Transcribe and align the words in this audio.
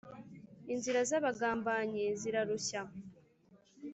inzira 0.73 0.99
z’abagambanyi 1.09 2.05
zirarushya 2.21 2.81